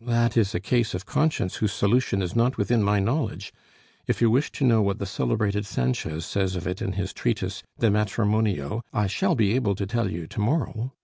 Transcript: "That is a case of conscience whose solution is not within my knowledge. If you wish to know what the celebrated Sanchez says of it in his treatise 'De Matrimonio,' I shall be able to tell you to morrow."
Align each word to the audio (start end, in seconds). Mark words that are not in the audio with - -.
"That 0.00 0.34
is 0.38 0.54
a 0.54 0.60
case 0.60 0.94
of 0.94 1.04
conscience 1.04 1.56
whose 1.56 1.74
solution 1.74 2.22
is 2.22 2.34
not 2.34 2.56
within 2.56 2.82
my 2.82 3.00
knowledge. 3.00 3.52
If 4.06 4.22
you 4.22 4.30
wish 4.30 4.50
to 4.52 4.64
know 4.64 4.80
what 4.80 4.98
the 4.98 5.04
celebrated 5.04 5.66
Sanchez 5.66 6.24
says 6.24 6.56
of 6.56 6.66
it 6.66 6.80
in 6.80 6.92
his 6.92 7.12
treatise 7.12 7.62
'De 7.78 7.90
Matrimonio,' 7.90 8.82
I 8.94 9.08
shall 9.08 9.34
be 9.34 9.52
able 9.54 9.74
to 9.74 9.86
tell 9.86 10.10
you 10.10 10.26
to 10.26 10.40
morrow." 10.40 10.94